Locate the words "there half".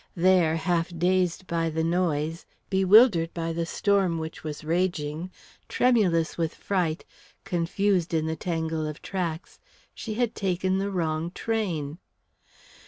0.15-0.89